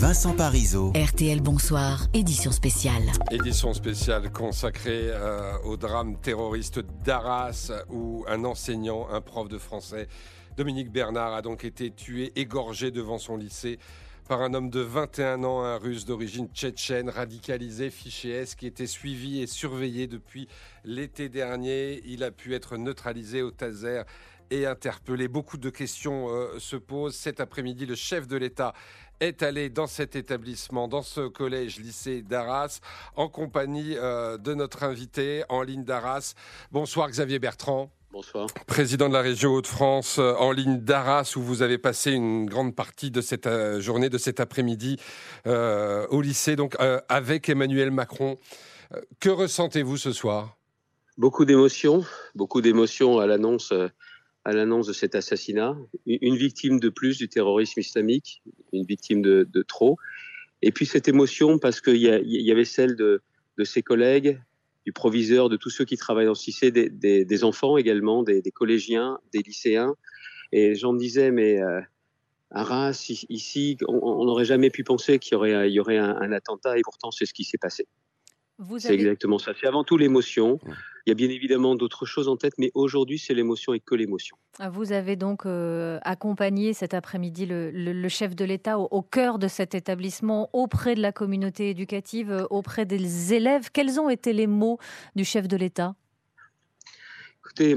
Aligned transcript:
Vincent 0.00 0.34
Parisot. 0.34 0.94
RTL 0.94 1.42
Bonsoir, 1.42 2.06
édition 2.14 2.52
spéciale. 2.52 3.02
Édition 3.30 3.74
spéciale 3.74 4.32
consacrée 4.32 5.10
euh, 5.10 5.52
au 5.66 5.76
drame 5.76 6.18
terroriste 6.18 6.80
d'Arras 7.04 7.70
où 7.90 8.24
un 8.26 8.44
enseignant, 8.46 9.08
un 9.10 9.20
prof 9.20 9.50
de 9.50 9.58
français, 9.58 10.08
Dominique 10.56 10.90
Bernard, 10.90 11.34
a 11.34 11.42
donc 11.42 11.66
été 11.66 11.90
tué, 11.90 12.32
égorgé 12.34 12.90
devant 12.90 13.18
son 13.18 13.36
lycée 13.36 13.78
par 14.26 14.40
un 14.40 14.54
homme 14.54 14.70
de 14.70 14.80
21 14.80 15.44
ans, 15.44 15.62
un 15.64 15.76
russe 15.76 16.06
d'origine 16.06 16.48
tchétchène, 16.48 17.10
radicalisé, 17.10 17.90
fiché 17.90 18.30
S, 18.30 18.54
qui 18.54 18.66
était 18.66 18.86
suivi 18.86 19.42
et 19.42 19.46
surveillé 19.46 20.06
depuis 20.06 20.48
l'été 20.82 21.28
dernier. 21.28 22.00
Il 22.06 22.24
a 22.24 22.30
pu 22.30 22.54
être 22.54 22.78
neutralisé 22.78 23.42
au 23.42 23.50
taser 23.50 24.04
et 24.50 24.66
interpellé. 24.66 25.28
Beaucoup 25.28 25.58
de 25.58 25.70
questions 25.70 26.28
euh, 26.28 26.58
se 26.58 26.76
posent. 26.76 27.16
Cet 27.16 27.40
après-midi, 27.40 27.86
le 27.86 27.94
chef 27.94 28.26
de 28.26 28.36
l'État 28.36 28.72
est 29.20 29.42
allé 29.42 29.68
dans 29.68 29.86
cet 29.86 30.16
établissement, 30.16 30.88
dans 30.88 31.02
ce 31.02 31.28
collège-lycée 31.28 32.22
d'Arras, 32.22 32.80
en 33.16 33.28
compagnie 33.28 33.94
euh, 33.96 34.38
de 34.38 34.54
notre 34.54 34.82
invité 34.82 35.44
en 35.48 35.62
ligne 35.62 35.84
d'Arras. 35.84 36.34
Bonsoir 36.72 37.10
Xavier 37.10 37.38
Bertrand. 37.38 37.90
Bonsoir. 38.12 38.48
Président 38.66 39.08
de 39.08 39.14
la 39.14 39.20
région 39.20 39.52
Hauts-de-France, 39.52 40.18
euh, 40.18 40.34
en 40.38 40.52
ligne 40.52 40.78
d'Arras, 40.78 41.34
où 41.36 41.42
vous 41.42 41.62
avez 41.62 41.78
passé 41.78 42.12
une 42.12 42.46
grande 42.46 42.74
partie 42.74 43.10
de 43.10 43.20
cette 43.20 43.48
journée, 43.78 44.08
de 44.08 44.18
cet 44.18 44.40
après-midi 44.40 44.96
au 45.46 46.20
lycée, 46.20 46.56
donc 46.56 46.76
avec 47.08 47.48
Emmanuel 47.48 47.90
Macron. 47.90 48.38
que 49.20 49.28
ressentez-vous 49.28 49.96
ce 49.96 50.12
soir? 50.12 50.56
Beaucoup 51.18 51.44
d'émotions, 51.44 52.04
beaucoup 52.34 52.60
d'émotions 52.62 53.18
à 53.18 53.26
l'annonce 53.26 53.72
à 54.44 54.52
l'annonce 54.52 54.86
de 54.86 54.92
cet 54.92 55.14
assassinat. 55.14 55.76
Une 56.06 56.36
victime 56.36 56.80
de 56.80 56.88
plus 56.88 57.18
du 57.18 57.28
terrorisme 57.28 57.80
islamique, 57.80 58.42
une 58.72 58.84
victime 58.84 59.22
de, 59.22 59.62
trop. 59.62 59.96
Et 60.62 60.72
puis 60.72 60.86
cette 60.86 61.08
émotion 61.08 61.58
parce 61.58 61.80
qu'il 61.80 61.96
y, 61.96 62.50
avait 62.50 62.64
celle 62.64 62.96
de, 62.96 63.22
ses 63.64 63.82
collègues, 63.82 64.40
du 64.86 64.92
proviseur, 64.92 65.48
de 65.48 65.56
tous 65.56 65.70
ceux 65.70 65.84
qui 65.84 65.96
travaillent 65.96 66.34
ce 66.34 66.46
lycée, 66.46 66.70
des, 66.70 67.44
enfants 67.44 67.76
également, 67.76 68.22
des, 68.22 68.42
collégiens, 68.52 69.18
des 69.32 69.40
lycéens. 69.40 69.94
Et 70.52 70.74
j'en 70.74 70.94
disais, 70.94 71.30
mais 71.30 71.60
euh, 71.62 71.80
Arras, 72.50 73.06
ici, 73.28 73.78
on 73.86 74.24
n'aurait 74.24 74.44
jamais 74.44 74.70
pu 74.70 74.82
penser 74.82 75.18
qu'il 75.18 75.34
y 75.34 75.80
aurait 75.80 75.98
un 75.98 76.32
attentat, 76.32 76.76
et 76.78 76.82
pourtant 76.82 77.10
c'est 77.10 77.26
ce 77.26 77.34
qui 77.34 77.44
s'est 77.44 77.58
passé. 77.58 77.86
C'est 78.78 78.94
exactement 78.94 79.38
ça. 79.38 79.52
C'est 79.58 79.66
avant 79.66 79.84
tout 79.84 79.96
l'émotion. 79.96 80.58
Il 81.06 81.10
y 81.10 81.12
a 81.12 81.14
bien 81.14 81.30
évidemment 81.30 81.74
d'autres 81.76 82.04
choses 82.04 82.28
en 82.28 82.36
tête, 82.36 82.54
mais 82.58 82.70
aujourd'hui, 82.74 83.18
c'est 83.18 83.32
l'émotion 83.32 83.72
et 83.72 83.80
que 83.80 83.94
l'émotion. 83.94 84.36
Ah, 84.58 84.68
vous 84.68 84.92
avez 84.92 85.16
donc 85.16 85.46
euh, 85.46 85.98
accompagné 86.02 86.74
cet 86.74 86.92
après-midi 86.92 87.46
le, 87.48 88.08
chef 88.08 88.36
de 88.36 88.44
l'État 88.44 88.78
au, 88.78 89.02
cœur 89.02 89.38
de 89.38 89.48
cet 89.48 89.74
établissement, 89.74 90.50
auprès 90.52 90.94
de 90.94 91.00
la 91.00 91.12
communauté 91.12 91.70
éducative, 91.70 92.30
euh, 92.30 92.46
auprès 92.50 92.84
des 92.84 93.32
élèves. 93.32 93.70
Quels 93.72 93.98
ont 93.98 94.10
été 94.10 94.32
les 94.32 94.46
mots 94.46 94.78
du 95.16 95.24
chef 95.24 95.48
de 95.48 95.56
l'État? 95.56 95.94
Écoutez, 97.38 97.76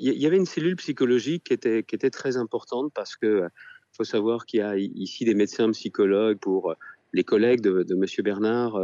il 0.00 0.12
y, 0.12 0.26
avait 0.26 0.36
une 0.36 0.46
cellule 0.46 0.76
psychologique 0.76 1.44
qui 1.44 1.52
était, 1.52 1.84
qui 1.84 1.94
était 1.94 2.10
très 2.10 2.36
importante 2.36 2.92
parce 2.92 3.14
que 3.14 3.44
faut 3.96 4.04
savoir 4.04 4.44
qu'il 4.44 4.58
y 4.58 4.62
a 4.62 4.76
ici 4.76 5.24
des 5.24 5.34
médecins 5.34 5.70
psychologues 5.70 6.38
pour 6.38 6.72
euh, 6.72 6.74
les 7.12 7.22
collègues 7.22 7.60
de, 7.60 7.84
de 7.84 7.94
M. 7.94 8.04
Bernard, 8.24 8.76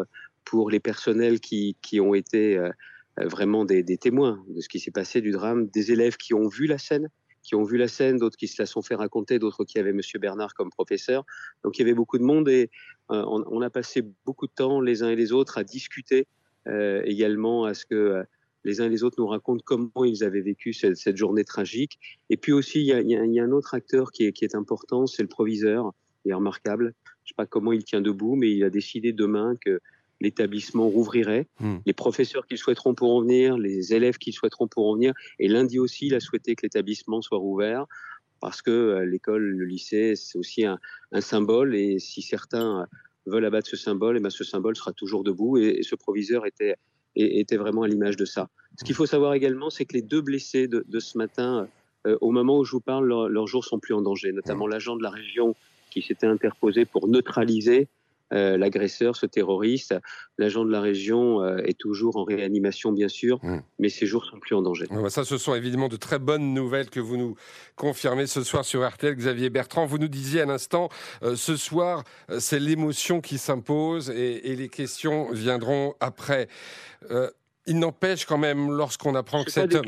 pour 0.51 0.69
les 0.69 0.81
personnels 0.81 1.39
qui, 1.39 1.77
qui 1.81 2.01
ont 2.01 2.13
été 2.13 2.59
euh, 2.59 2.71
vraiment 3.17 3.65
des, 3.65 3.85
témoins 3.97 4.45
de 4.49 4.61
ce 4.61 4.69
qui 4.69 4.81
s'est 4.81 4.91
passé 4.91 5.21
du 5.21 5.31
drame, 5.31 5.69
des 5.69 5.93
élèves 5.93 6.17
qui 6.17 6.35
ont 6.35 6.49
vu 6.49 6.67
la 6.67 6.77
scène, 6.77 7.09
qui 7.45 7.55
ont 7.55 7.63
vu 7.63 7.77
la 7.77 7.87
scène, 7.87 8.17
d'autres 8.17 8.37
qui 8.37 8.49
se 8.49 8.61
la 8.61 8.67
sont 8.67 8.83
fait 8.83 8.97
raconter, 8.97 9.39
d'autres 9.39 9.65
qui 9.65 9.79
avaient 9.79 9.93
Monsieur 9.93 10.19
Bernard 10.19 10.55
comme 10.55 10.71
professeur. 10.71 11.25
Donc 11.63 11.79
il 11.79 11.83
y 11.83 11.85
avait 11.85 11.95
beaucoup 11.95 12.19
de 12.19 12.25
monde 12.25 12.49
et 12.49 12.69
euh, 13.13 13.25
on, 13.29 13.63
a 13.63 13.71
passé 13.71 14.03
beaucoup 14.27 14.49
de 14.49 14.53
temps 14.53 14.81
les 14.81 15.05
uns 15.05 15.11
et 15.11 15.15
les 15.15 15.31
autres 15.31 15.57
à 15.57 15.63
discuter 15.63 16.27
euh, 16.67 17.01
également 17.05 17.65
à 17.65 17.75
ce 17.75 17.87
que 17.87 18.25
les 18.65 18.81
uns 18.81 18.87
et 18.87 18.91
les 18.91 19.05
autres 19.05 19.17
nous 19.21 19.29
racontent 19.29 19.63
comment 19.65 20.05
ils 20.05 20.25
avaient 20.25 20.41
vécu 20.41 20.73
cette, 20.73 21.17
journée 21.17 21.45
tragique. 21.45 22.01
Et 22.29 22.37
puis 22.37 22.51
aussi, 22.51 22.81
il 22.81 22.87
y 22.87 22.93
a, 22.93 23.01
il 23.01 23.33
y 23.33 23.39
a 23.39 23.45
un 23.45 23.53
autre 23.53 23.75
acteur 23.75 24.11
qui 24.11 24.25
est, 24.25 24.33
qui 24.33 24.45
est 24.45 24.57
important, 24.57 25.07
c'est 25.07 25.23
le 25.23 25.29
proviseur, 25.29 25.93
il 26.25 26.33
est 26.33 26.35
remarquable. 26.35 26.95
Je 27.07 27.11
ne 27.11 27.29
sais 27.29 27.35
pas 27.37 27.47
comment 27.47 27.73
il 27.73 27.85
tient 27.85 28.01
debout, 28.01 28.35
mais 28.35 28.51
il 28.51 28.65
a 28.65 28.71
décidé 28.71 29.13
demain 29.13 29.55
que 29.65 29.81
l'établissement 30.21 30.89
rouvrirait. 30.89 31.49
Hmm. 31.61 31.79
Les 31.87 31.93
professeurs 31.93 32.47
qui 32.47 32.57
souhaiteront 32.57 32.95
pourront 32.95 33.23
venir, 33.23 33.57
les 33.59 33.95
élèves 33.95 34.19
qui 34.19 34.33
souhaiteront 34.33 34.69
pourront 34.69 34.95
venir. 34.95 35.15
Et 35.39 35.49
lundi 35.49 35.79
aussi, 35.79 36.07
il 36.07 36.15
a 36.15 36.21
souhaité 36.21 36.55
que 36.55 36.63
l'établissement 36.63 37.23
soit 37.23 37.39
rouvert 37.39 37.87
parce 38.41 38.63
que 38.63 38.71
euh, 38.71 39.05
l'école, 39.05 39.43
le 39.43 39.65
lycée, 39.65 40.17
c'est 40.17 40.39
aussi 40.39 40.65
un, 40.65 40.79
symbole. 41.21 41.75
Et 41.75 41.99
si 41.99 42.23
certains 42.23 42.87
veulent 43.27 43.45
abattre 43.45 43.69
ce 43.69 43.77
symbole, 43.77 44.17
et 44.17 44.19
eh 44.19 44.23
ben 44.23 44.31
ce 44.31 44.45
symbole 44.45 44.77
sera 44.77 44.93
toujours 44.93 45.25
debout. 45.25 45.59
Et, 45.59 45.83
ce 45.83 45.95
proviseur 45.95 46.47
était, 46.47 46.77
était 47.17 47.57
vraiment 47.57 47.83
à 47.83 47.89
l'image 47.89 48.17
de 48.17 48.25
ça. 48.25 48.49
Ce 48.79 48.85
qu'il 48.85 48.95
faut 48.95 49.07
savoir 49.07 49.35
également, 49.35 49.69
c'est 49.69 49.85
que 49.85 49.95
les 49.95 50.03
deux 50.03 50.23
blessés 50.23 50.69
de, 50.69 51.01
ce 51.01 51.19
matin, 51.19 51.69
euh, 52.07 52.17
au 52.21 52.31
moment 52.31 52.59
où 52.59 52.65
je 52.65 52.73
vous 52.73 52.81
parle, 52.81 53.07
leurs 53.07 53.47
jours 53.47 53.65
sont 53.65 53.79
plus 53.79 53.95
en 53.95 54.01
danger, 54.01 54.33
notamment 54.33 54.67
hmm. 54.67 54.71
l'agent 54.71 54.97
de 54.97 55.03
la 55.03 55.11
région 55.11 55.55
qui 55.91 56.03
s'était 56.03 56.27
interposé 56.27 56.85
pour 56.85 57.09
neutraliser 57.09 57.89
euh, 58.33 58.57
l'agresseur, 58.57 59.17
ce 59.17 59.27
terroriste. 59.27 59.95
L'agent 60.39 60.65
de 60.65 60.71
la 60.71 60.81
région 60.81 61.43
euh, 61.43 61.59
est 61.65 61.79
toujours 61.79 62.17
en 62.17 62.25
réanimation, 62.25 62.93
bien 62.93 63.09
sûr, 63.09 63.39
mmh. 63.43 63.61
mais 63.79 63.89
ses 63.89 64.07
jours 64.07 64.25
sont 64.25 64.39
plus 64.39 64.55
en 64.55 64.63
danger. 64.63 64.87
Bah, 64.91 65.11
ça, 65.11 65.25
ce 65.25 65.37
sont 65.39 65.55
évidemment 65.55 65.89
de 65.89 65.97
très 65.97 66.19
bonnes 66.19 66.55
nouvelles 66.55 66.91
que 66.91 67.01
vous 67.01 67.17
nous 67.17 67.35
confirmez 67.77 68.27
ce 68.27 68.43
soir 68.43 68.65
sur 68.65 68.87
RTL. 68.89 69.15
Xavier 69.15 69.51
Bertrand, 69.51 69.87
vous 69.87 69.99
nous 69.99 70.09
disiez 70.09 70.43
à 70.43 70.47
l'instant, 70.47 70.89
euh, 71.23 71.37
ce 71.37 71.57
soir, 71.57 72.05
c'est 72.39 72.61
l'émotion 72.61 73.21
qui 73.21 73.39
s'impose 73.39 74.11
et, 74.11 74.51
et, 74.51 74.57
les 74.57 74.69
questions 74.69 75.31
viendront 75.33 75.95
après. 76.01 76.49
Il 77.67 77.79
n'empêche 77.79 78.25
quand 78.25 78.39
même, 78.39 78.71
lorsqu'on 78.71 79.15
apprend 79.15 79.45
que 79.45 79.51
cet 79.51 79.75
homme... 79.75 79.85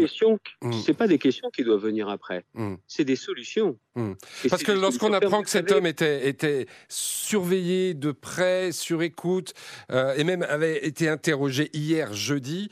Hmm. 0.61 0.73
C'est 0.85 0.95
pas 0.95 1.09
des 1.09 1.19
questions 1.19 1.51
qui 1.51 1.65
doivent 1.65 1.81
venir 1.81 2.09
après. 2.09 2.45
Hmm. 2.55 2.75
C'est 2.87 3.05
des 3.05 3.17
solutions. 3.17 3.79
Hmm. 3.95 4.13
Parce 4.51 4.63
que 4.63 4.73
lorsqu'on 4.73 5.13
apprend 5.13 5.43
que 5.43 5.49
cet 5.49 5.73
homme 5.73 5.87
était, 5.87 6.29
était 6.29 6.67
surveillé 6.89 7.95
de 7.95 8.13
près, 8.13 8.73
sur 8.73 9.03
écoute, 9.03 9.55
euh, 9.91 10.15
et 10.17 10.25
même 10.25 10.43
avait 10.43 10.87
été 10.87 11.09
interrogé 11.09 11.71
hier 11.73 12.13
jeudi, 12.13 12.71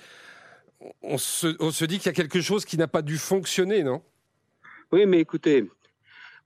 on 1.03 1.19
se, 1.19 1.57
on 1.61 1.71
se 1.71 1.85
dit 1.85 1.99
qu'il 1.99 2.07
y 2.07 2.11
a 2.11 2.15
quelque 2.15 2.41
chose 2.41 2.65
qui 2.65 2.77
n'a 2.77 2.89
pas 2.89 3.03
dû 3.03 3.19
fonctionner, 3.19 3.83
non? 3.83 4.03
Oui, 4.93 5.07
mais 5.07 5.21
écoutez, 5.21 5.63
vous 5.63 5.69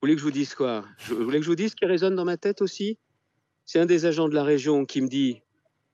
voulez 0.03 0.15
que 0.15 0.21
je 0.21 0.25
vous 0.25 0.31
dise 0.31 0.55
quoi? 0.55 0.85
Vous 1.09 1.25
voulez 1.25 1.39
que 1.39 1.45
je 1.45 1.51
vous 1.51 1.57
dise 1.57 1.71
ce 1.73 1.77
qui 1.77 1.87
résonne 1.87 2.15
dans 2.15 2.25
ma 2.25 2.37
tête 2.37 2.63
aussi? 2.63 2.99
C'est 3.65 3.79
un 3.79 3.87
des 3.87 4.07
agents 4.07 4.29
de 4.29 4.35
la 4.35 4.45
région 4.45 4.85
qui 4.85 5.01
me 5.01 5.09
dit, 5.09 5.41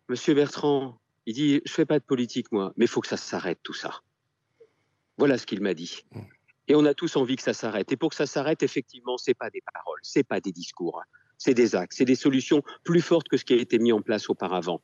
Monsieur 0.08 0.34
Bertrand, 0.34 0.98
il 1.30 1.32
dit, 1.32 1.60
je 1.64 1.72
fais 1.72 1.86
pas 1.86 2.00
de 2.00 2.04
politique, 2.04 2.50
moi, 2.50 2.72
mais 2.76 2.86
il 2.86 2.88
faut 2.88 3.00
que 3.00 3.06
ça 3.06 3.16
s'arrête, 3.16 3.60
tout 3.62 3.72
ça. 3.72 4.00
Voilà 5.16 5.38
ce 5.38 5.46
qu'il 5.46 5.60
m'a 5.60 5.74
dit. 5.74 6.04
Et 6.66 6.74
on 6.74 6.84
a 6.84 6.92
tous 6.92 7.14
envie 7.14 7.36
que 7.36 7.42
ça 7.42 7.52
s'arrête. 7.52 7.92
Et 7.92 7.96
pour 7.96 8.10
que 8.10 8.16
ça 8.16 8.26
s'arrête, 8.26 8.64
effectivement, 8.64 9.16
c'est 9.16 9.34
pas 9.34 9.48
des 9.48 9.60
paroles, 9.72 10.00
c'est 10.02 10.24
pas 10.24 10.40
des 10.40 10.50
discours, 10.50 11.00
c'est 11.38 11.54
des 11.54 11.76
actes, 11.76 11.92
c'est 11.94 12.04
des 12.04 12.16
solutions 12.16 12.62
plus 12.82 13.00
fortes 13.00 13.28
que 13.28 13.36
ce 13.36 13.44
qui 13.44 13.52
a 13.52 13.58
été 13.58 13.78
mis 13.78 13.92
en 13.92 14.02
place 14.02 14.28
auparavant. 14.28 14.82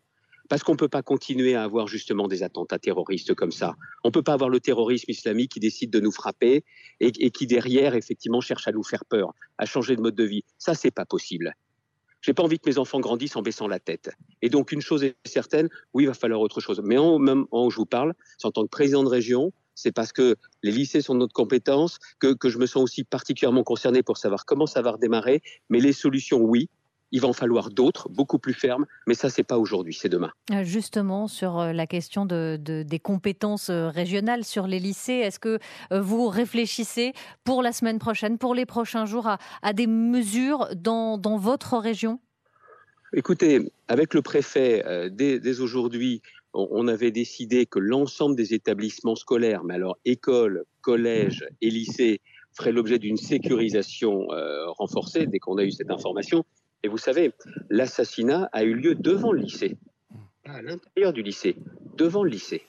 Parce 0.48 0.62
qu'on 0.62 0.72
ne 0.72 0.76
peut 0.76 0.88
pas 0.88 1.02
continuer 1.02 1.56
à 1.56 1.64
avoir 1.64 1.88
justement 1.88 2.28
des 2.28 2.44
attentats 2.44 2.78
terroristes 2.78 3.34
comme 3.34 3.50
ça. 3.50 3.74
On 4.04 4.10
ne 4.10 4.12
peut 4.12 4.22
pas 4.22 4.34
avoir 4.34 4.48
le 4.48 4.60
terrorisme 4.60 5.10
islamique 5.10 5.50
qui 5.50 5.58
décide 5.58 5.90
de 5.90 5.98
nous 5.98 6.12
frapper 6.12 6.64
et, 7.00 7.10
et, 7.18 7.32
qui 7.32 7.48
derrière 7.48 7.96
effectivement 7.96 8.40
cherche 8.40 8.68
à 8.68 8.72
nous 8.72 8.84
faire 8.84 9.04
peur, 9.04 9.32
à 9.58 9.66
changer 9.66 9.96
de 9.96 10.00
mode 10.00 10.14
de 10.14 10.22
vie. 10.22 10.44
Ça, 10.58 10.74
c'est 10.74 10.92
pas 10.92 11.06
possible. 11.06 11.56
J'ai 12.26 12.34
pas 12.34 12.42
envie 12.42 12.59
que 12.59 12.69
mes 12.69 12.76
enfants 12.76 12.98
grandissent 12.98 13.37
en 13.37 13.42
baissant 13.42 13.69
la 13.69 13.78
tête. 13.78 14.10
Et 14.42 14.48
donc, 14.48 14.72
une 14.72 14.81
chose 14.81 15.04
est 15.04 15.14
certaine, 15.25 15.69
oui, 15.94 16.03
il 16.03 16.06
va 16.09 16.14
falloir 16.14 16.41
autre 16.41 16.60
chose. 16.60 16.82
Mais 16.82 16.98
en 16.98 17.20
même 17.20 17.47
temps 17.47 17.66
où 17.66 17.70
je 17.70 17.76
vous 17.76 17.87
parle, 17.87 18.14
en 18.42 18.50
tant 18.50 18.64
que 18.64 18.69
président 18.69 19.04
de 19.04 19.09
région, 19.09 19.53
c'est 19.76 19.92
parce 19.92 20.12
que 20.12 20.34
les 20.65 20.72
lycées 20.72 21.03
sont 21.03 21.15
notre 21.15 21.32
compétence 21.32 22.00
que, 22.19 22.36
je 22.42 22.59
me 22.59 22.66
sens 22.66 22.82
aussi 22.82 23.04
particulièrement 23.04 23.62
concerné 23.62 24.03
pour 24.03 24.16
savoir 24.16 24.44
comment 24.44 24.66
ça 24.66 24.82
va 24.82 24.91
redémarrer. 24.91 25.41
Mais 25.70 25.78
les 25.78 25.92
solutions, 25.92 26.41
oui, 26.41 26.69
il 27.12 27.20
va 27.20 27.28
en 27.28 27.32
falloir 27.32 27.70
d'autres, 27.70 28.09
beaucoup 28.09 28.39
plus 28.39 28.54
fermes, 28.54 28.86
mais 29.06 29.15
ça, 29.15 29.30
c'est 29.30 29.45
pas 29.45 29.59
aujourd'hui, 29.59 29.95
c'est 29.95 30.09
demain. 30.09 30.33
Euh, 30.53 30.65
justement, 30.65 31.28
sur 31.28 31.59
euh, 31.59 31.72
la 31.72 31.86
question 31.86 32.27
de, 32.27 32.59
des 32.60 32.98
compétences 32.98 33.71
euh, 33.71 33.89
régionales 33.89 34.45
sur 34.45 34.66
les 34.66 34.80
lycées, 34.80 35.12
est-ce 35.12 35.39
que 35.39 35.59
vous 35.92 36.28
réfléchissez 36.28 37.12
pour 37.45 37.62
la 37.62 37.72
semaine 37.72 37.98
prochaine, 37.98 38.39
pour 38.39 38.54
les 38.54 38.66
prochains 38.66 39.06
jours, 39.06 39.28
à, 39.62 39.72
des 39.72 39.86
mesures 39.86 40.68
dans, 40.74 41.18
votre 41.36 41.78
région? 41.78 42.18
Écoutez, 43.18 43.72
avec 43.89 44.13
le 44.13 44.21
préfet, 44.21 44.84
dès, 45.10 45.60
aujourd'hui, 45.60 46.21
on, 46.53 46.86
avait 46.86 47.10
décidé 47.10 47.65
que 47.65 47.78
l'ensemble 47.78 48.36
des 48.36 48.53
établissements 48.53 49.16
scolaires, 49.16 49.65
mais 49.65 49.72
alors 49.72 49.97
écoles, 50.04 50.65
collèges 50.83 51.47
et 51.63 51.71
lycées, 51.71 52.21
feraient 52.53 52.72
l'objet 52.72 52.98
d'une 52.98 53.16
sécurisation 53.16 54.27
renforcée 54.77 55.27
dès 55.27 55.39
qu'on 55.39 55.57
a 55.57 55.65
eu 55.65 55.71
cette 55.71 55.91
information. 55.91 56.45
Et 56.83 56.89
vous 56.89 56.98
savez, 56.98 57.33
l'assassinat 57.71 58.51
a 58.53 58.65
eu 58.65 58.74
lieu 58.74 58.95
devant 58.95 59.33
le 59.33 59.41
lycée, 59.41 59.78
à 60.45 60.60
l'intérieur 60.60 61.15
du 61.15 61.22
lycée, 61.22 61.57
devant 61.97 62.22
le 62.22 62.28
lycée. 62.28 62.66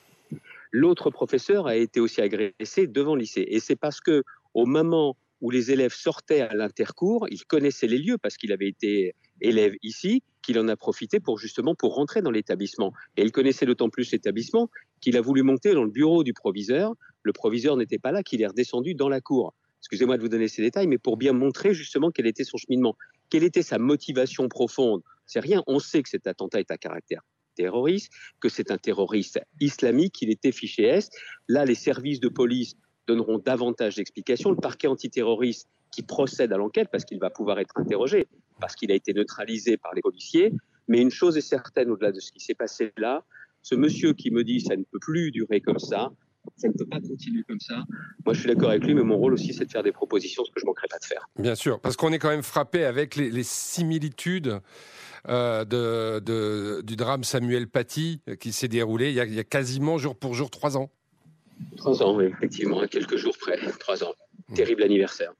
L'autre 0.71 1.09
professeur 1.09 1.67
a 1.67 1.75
été 1.75 1.99
aussi 1.99 2.21
agressé 2.21 2.87
devant 2.87 3.15
le 3.15 3.21
lycée. 3.21 3.45
Et 3.49 3.59
c'est 3.59 3.75
parce 3.75 3.99
que, 3.99 4.23
au 4.53 4.65
moment 4.65 5.17
où 5.41 5.51
les 5.51 5.71
élèves 5.71 5.93
sortaient 5.93 6.39
à 6.39 6.53
l'intercours, 6.53 7.27
il 7.29 7.43
connaissait 7.43 7.87
les 7.87 7.97
lieux 7.97 8.17
parce 8.17 8.37
qu'il 8.37 8.53
avait 8.53 8.69
été 8.69 9.13
élève 9.41 9.73
ici 9.83 10.23
qu'il 10.47 10.57
en 10.59 10.69
a 10.69 10.77
profité 10.77 11.19
pour 11.19 11.37
justement 11.37 11.75
pour 11.75 11.95
rentrer 11.95 12.21
dans 12.21 12.31
l'établissement. 12.31 12.93
Et 13.17 13.21
il 13.21 13.33
connaissait 13.33 13.65
d'autant 13.65 13.89
plus 13.89 14.09
l'établissement 14.13 14.69
qu'il 15.01 15.17
a 15.17 15.21
voulu 15.21 15.43
monter 15.43 15.73
dans 15.73 15.83
le 15.83 15.89
bureau 15.89 16.23
du 16.23 16.33
proviseur. 16.33 16.93
Le 17.23 17.33
proviseur 17.33 17.75
n'était 17.75 17.99
pas 17.99 18.13
là, 18.13 18.23
qu'il 18.23 18.41
est 18.41 18.47
redescendu 18.47 18.95
dans 18.95 19.09
la 19.09 19.19
cour. 19.19 19.53
Excusez-moi 19.81 20.15
de 20.15 20.21
vous 20.21 20.29
donner 20.29 20.47
ces 20.47 20.61
détails, 20.61 20.87
mais 20.87 20.97
pour 20.97 21.17
bien 21.17 21.33
montrer 21.33 21.73
justement 21.73 22.11
quel 22.11 22.27
était 22.27 22.45
son 22.45 22.55
cheminement, 22.55 22.95
quelle 23.29 23.43
était 23.43 23.61
sa 23.61 23.77
motivation 23.77 24.47
profonde? 24.47 25.01
C'est 25.25 25.41
rien, 25.41 25.63
on 25.67 25.79
sait 25.79 26.01
que 26.01 26.07
cet 26.07 26.27
attentat 26.27 26.61
est 26.61 26.71
à 26.71 26.77
caractère 26.77 27.23
terroriste, 27.55 28.13
que 28.39 28.47
c'est 28.47 28.71
un 28.71 28.77
terroriste 28.77 29.41
islamique, 29.59 30.13
qu'il 30.13 30.29
était 30.29 30.53
fiché 30.53 30.83
S. 30.83 31.09
Là, 31.49 31.65
les 31.65 31.75
services 31.75 32.21
de 32.21 32.29
police 32.29 32.75
donneront 33.07 33.39
davantage 33.39 33.95
d'explications. 33.95 34.51
Le 34.51 34.57
parquet 34.57 34.87
antiterroriste 34.87 35.67
qui 35.91 36.03
procède 36.03 36.53
à 36.53 36.57
l'enquête, 36.57 36.87
parce 36.91 37.03
qu'il 37.03 37.19
va 37.19 37.31
pouvoir 37.31 37.59
être 37.59 37.73
interrogé, 37.75 38.27
parce 38.59 38.75
qu'il 38.75 38.91
a 38.91 38.95
été 38.95 39.13
neutralisé 39.13 39.77
par 39.77 39.93
les 39.93 40.01
policiers. 40.01 40.53
Mais 40.87 41.01
une 41.01 41.11
chose 41.11 41.37
est 41.37 41.41
certaine 41.41 41.89
au-delà 41.89 42.11
de 42.11 42.19
ce 42.19 42.31
qui 42.31 42.39
s'est 42.39 42.55
passé 42.55 42.93
là, 42.97 43.23
ce 43.61 43.75
monsieur 43.75 44.13
qui 44.13 44.31
me 44.31 44.43
dit 44.43 44.61
ça 44.61 44.75
ne 44.75 44.83
peut 44.83 44.99
plus 44.99 45.31
durer 45.31 45.59
comme 45.59 45.79
ça, 45.79 46.11
ça 46.55 46.67
ne 46.67 46.73
peut 46.73 46.85
pas 46.85 47.01
continuer 47.01 47.43
comme 47.43 47.59
ça. 47.59 47.83
Moi, 48.25 48.33
je 48.33 48.39
suis 48.39 48.47
d'accord 48.47 48.69
avec 48.69 48.83
lui, 48.85 48.93
mais 48.93 49.03
mon 49.03 49.17
rôle 49.17 49.33
aussi, 49.33 49.53
c'est 49.53 49.65
de 49.65 49.71
faire 49.71 49.83
des 49.83 49.91
propositions, 49.91 50.45
ce 50.45 50.51
que 50.51 50.59
je 50.59 50.65
ne 50.65 50.67
manquerai 50.67 50.87
pas 50.87 50.99
de 50.99 51.05
faire. 51.05 51.27
Bien 51.37 51.55
sûr, 51.55 51.79
parce 51.79 51.97
qu'on 51.97 52.13
est 52.13 52.19
quand 52.19 52.29
même 52.29 52.43
frappé 52.43 52.85
avec 52.85 53.15
les, 53.15 53.43
similitudes 53.43 54.61
euh, 55.27 55.65
de, 55.65 56.81
du 56.81 56.95
drame 56.95 57.23
Samuel 57.23 57.67
Paty 57.67 58.21
euh, 58.29 58.35
qui 58.35 58.53
s'est 58.53 58.69
déroulé 58.69 59.09
il 59.09 59.15
y, 59.15 59.39
a, 59.39 59.43
quasiment 59.43 59.97
jour 59.97 60.15
pour 60.15 60.33
jour 60.33 60.49
trois 60.49 60.77
ans. 60.77 60.89
Trois 61.75 62.01
ans, 62.03 62.15
oui, 62.15 62.25
effectivement, 62.25 62.79
à 62.79 62.87
quelques 62.87 63.17
jours 63.17 63.35
près, 63.37 63.57
trois 63.79 64.03
ans. 64.03 64.13
Mmh. 64.49 64.53
Terrible 64.53 64.83
anniversaire. 64.83 65.33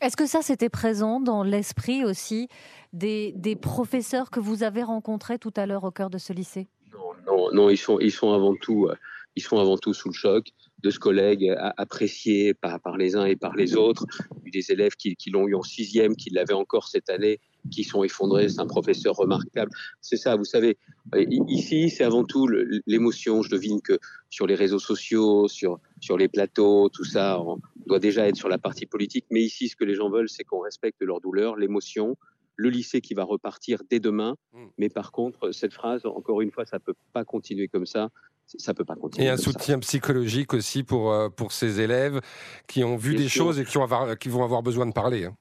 Est-ce 0.00 0.16
que 0.16 0.26
ça, 0.26 0.40
c'était 0.40 0.70
présent 0.70 1.20
dans 1.20 1.42
l'esprit 1.42 2.04
aussi 2.04 2.48
des, 2.94 3.58
professeurs 3.60 4.30
que 4.30 4.40
vous 4.40 4.62
avez 4.62 4.82
rencontrés 4.82 5.38
tout 5.38 5.52
à 5.56 5.66
l'heure 5.66 5.84
au 5.84 5.90
cœur 5.90 6.08
de 6.08 6.16
ce 6.16 6.32
lycée? 6.32 6.68
Non, 6.92 7.12
non, 7.26 7.52
non, 7.52 7.70
ils 7.70 7.76
sont, 7.76 7.98
ils 8.00 8.10
sont 8.10 8.32
avant 8.32 8.54
tout 8.54 8.86
euh, 8.86 8.96
ils 9.40 9.42
sont 9.42 9.58
avant 9.58 9.78
tout 9.78 9.94
sous 9.94 10.08
le 10.08 10.14
choc 10.14 10.48
de 10.82 10.90
ce 10.90 10.98
collègue 10.98 11.54
apprécié 11.78 12.52
par, 12.52 12.78
par 12.80 12.96
les 12.98 13.16
uns 13.16 13.24
et 13.24 13.36
par 13.36 13.54
les 13.56 13.74
autres. 13.74 14.04
Des 14.52 14.70
élèves 14.70 14.96
qui, 14.96 15.16
l'ont 15.30 15.48
eu 15.48 15.54
en 15.54 15.62
sixième, 15.62 16.14
qui 16.14 16.30
l'avaient 16.30 16.54
encore 16.54 16.88
cette 16.88 17.08
année, 17.08 17.40
qui 17.70 17.84
sont 17.84 18.04
effondrés. 18.04 18.48
C'est 18.48 18.60
un 18.60 18.66
professeur 18.66 19.14
remarquable. 19.14 19.70
C'est 20.02 20.16
ça, 20.16 20.36
vous 20.36 20.44
savez. 20.44 20.76
Euh, 21.14 21.24
ici, 21.48 21.88
c'est 21.88 22.04
avant 22.04 22.24
tout 22.24 22.48
l'émotion. 22.86 23.42
Je 23.42 23.50
devine 23.50 23.80
que 23.80 23.98
sur 24.28 24.46
les 24.46 24.54
réseaux 24.54 24.78
sociaux, 24.78 25.48
sur, 25.48 25.78
sur 26.00 26.18
les 26.18 26.28
plateaux, 26.28 26.90
tout 26.90 27.04
ça, 27.04 27.40
on 27.40 27.58
doit 27.86 27.98
déjà 27.98 28.28
être 28.28 28.36
sur 28.36 28.48
la 28.48 28.58
partie 28.58 28.86
politique. 28.86 29.24
Mais 29.30 29.40
ici, 29.40 29.68
ce 29.68 29.76
que 29.76 29.84
les 29.84 29.94
gens 29.94 30.10
veulent, 30.10 30.28
c'est 30.28 30.44
qu'on 30.44 30.60
respecte 30.60 31.00
leur 31.02 31.20
douleur, 31.20 31.56
l'émotion, 31.56 32.16
le 32.56 32.68
lycée 32.68 33.00
qui 33.00 33.14
va 33.14 33.24
repartir 33.24 33.82
dès 33.88 34.00
demain. 34.00 34.36
Hmm. 34.52 34.66
Mais 34.76 34.90
par 34.90 35.12
contre, 35.12 35.50
cette 35.52 35.72
phrase, 35.72 36.04
encore 36.04 36.42
une 36.42 36.50
fois, 36.50 36.66
ça 36.66 36.76
ne 36.76 36.82
peut 36.82 36.94
pas 37.14 37.24
continuer 37.24 37.68
comme 37.68 37.86
ça 37.86 38.10
ça 38.58 38.74
peut 38.74 38.84
pas 38.84 38.96
continuer. 38.96 39.26
Et 39.26 39.30
un 39.30 39.36
soutien 39.36 39.78
psychologique 39.78 40.54
aussi 40.54 40.82
pour, 40.82 41.12
euh, 41.12 41.28
pour 41.28 41.52
ces 41.52 41.80
élèves 41.80 42.20
qui 42.66 42.84
ont 42.84 42.96
vu 42.96 43.14
des 43.14 43.28
choses 43.28 43.58
et 43.58 43.64
qui, 43.64 43.78
ont 43.78 43.86
qui 44.18 44.28
vont 44.28 44.44
avoir 44.44 44.62
besoin 44.62 44.86
de 44.86 44.92
parler. 44.92 45.26
Hein. 45.26 45.36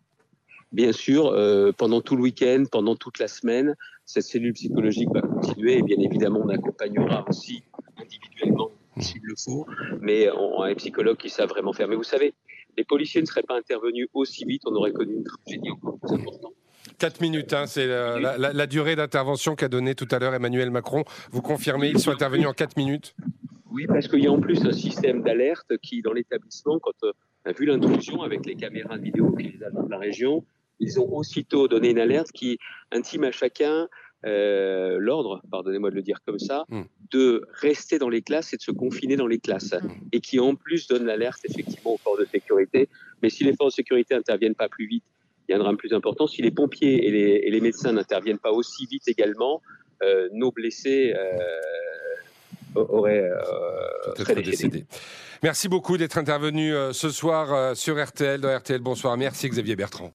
Bien 0.71 0.91
sûr, 0.91 1.27
euh, 1.27 1.71
pendant 1.71 2.01
tout 2.01 2.15
le 2.15 2.21
week-end, 2.21 2.63
pendant 2.71 2.95
toute 2.95 3.17
la 3.17 3.27
semaine, 3.27 3.75
cette 4.05 4.25
cellule 4.25 4.53
psychologique 4.53 5.09
va 5.11 5.21
continuer 5.21 5.77
et 5.77 5.81
bien 5.81 5.97
évidemment, 5.99 6.41
on 6.43 6.49
accompagnera 6.49 7.25
aussi 7.27 7.63
individuellement 7.97 8.69
s'il 8.99 9.21
le 9.23 9.33
faut, 9.35 9.65
mais 10.01 10.29
on 10.31 10.61
a 10.61 10.69
un 10.69 10.75
psychologue 10.75 11.17
qui 11.17 11.29
savent 11.29 11.49
vraiment 11.49 11.73
faire. 11.73 11.87
Mais 11.87 11.95
vous 11.95 12.03
savez, 12.03 12.33
les 12.77 12.83
policiers 12.83 13.21
ne 13.21 13.25
seraient 13.25 13.43
pas 13.43 13.57
intervenus 13.57 14.07
aussi 14.13 14.45
vite, 14.45 14.61
on 14.65 14.75
aurait 14.75 14.91
connu 14.91 15.15
une 15.15 15.23
tragédie 15.23 15.71
encore 15.71 15.97
plus 15.99 16.13
importante. 16.13 16.53
4 16.99 17.21
minutes, 17.21 17.53
hein, 17.53 17.65
c'est 17.65 17.87
la, 17.87 18.67
durée 18.67 18.95
d'intervention 18.95 19.55
qu'a 19.55 19.69
donné 19.69 19.95
tout 19.95 20.07
à 20.11 20.19
l'heure 20.19 20.35
Emmanuel 20.35 20.69
Macron. 20.69 21.03
Vous 21.31 21.41
confirmez, 21.41 21.89
ils 21.89 21.99
sont 21.99 22.11
intervenus 22.11 22.47
en 22.47 22.53
4 22.53 22.77
minutes 22.77 23.15
Oui, 23.71 23.87
parce 23.87 24.07
qu'il 24.07 24.23
y 24.23 24.27
a 24.27 24.31
en 24.31 24.39
plus 24.39 24.63
un 24.65 24.73
système 24.73 25.23
d'alerte 25.23 25.77
qui, 25.81 26.01
dans 26.01 26.13
l'établissement, 26.13 26.79
quand 26.79 27.03
euh, 27.03 27.13
on 27.45 27.49
a 27.49 27.53
vu 27.53 27.65
l'intrusion 27.65 28.21
avec 28.21 28.45
les 28.45 28.55
caméras 28.55 28.97
de 28.97 29.03
vidéo 29.03 29.31
qui 29.31 29.43
les 29.43 29.63
agents 29.63 29.83
de 29.83 29.91
la 29.91 29.97
région, 29.97 30.45
ils 30.79 30.99
ont 30.99 31.11
aussitôt 31.11 31.67
donné 31.67 31.89
une 31.89 31.99
alerte 31.99 32.31
qui 32.31 32.59
intime 32.91 33.23
à 33.23 33.31
chacun 33.31 33.87
euh, 34.25 34.97
l'ordre, 34.99 35.41
pardonnez-moi 35.49 35.91
de 35.91 35.95
le 35.95 36.01
dire 36.01 36.19
comme 36.25 36.39
ça, 36.39 36.65
hmm. 36.67 36.83
de 37.11 37.47
rester 37.53 37.99
dans 37.99 38.09
les 38.09 38.21
classes 38.21 38.53
et 38.53 38.57
de 38.57 38.61
se 38.61 38.71
confiner 38.71 39.15
dans 39.15 39.27
les 39.27 39.39
classes. 39.39 39.73
Hmm. 39.73 39.89
Et 40.11 40.19
qui 40.19 40.39
en 40.39 40.55
plus 40.55 40.87
donne 40.87 41.05
l'alerte 41.05 41.39
effectivement 41.45 41.93
aux 41.93 41.97
forces 41.97 42.19
de 42.19 42.25
sécurité. 42.25 42.89
Mais 43.23 43.29
si 43.29 43.45
les 43.45 43.55
forces 43.55 43.73
de 43.73 43.77
sécurité 43.77 44.15
interviennent 44.15 44.55
pas 44.55 44.67
plus 44.67 44.87
vite 44.87 45.05
il 45.49 45.53
y 45.53 45.55
a 45.55 45.57
un 45.57 45.63
drame 45.63 45.77
plus 45.77 45.93
important. 45.93 46.27
Si 46.27 46.43
les 46.43 46.51
pompiers 46.51 47.07
et 47.07 47.49
les, 47.49 47.61
médecins 47.61 47.91
n'interviennent 47.91 48.37
pas 48.37 48.51
aussi 48.51 48.85
vite 48.85 49.07
également, 49.07 49.61
euh, 50.03 50.29
nos 50.31 50.51
blessés 50.51 51.13
euh, 51.15 52.83
auraient 52.83 53.27
euh, 53.27 54.35
décédé. 54.43 54.85
Merci 55.41 55.67
beaucoup 55.67 55.97
d'être 55.97 56.19
intervenu 56.19 56.71
ce 56.91 57.09
soir 57.09 57.75
sur 57.75 58.01
RTL, 58.01 58.39
dans 58.39 58.55
RTL 58.55 58.79
Bonsoir. 58.79 59.17
Merci 59.17 59.49
Xavier 59.49 59.75
Bertrand. 59.75 60.07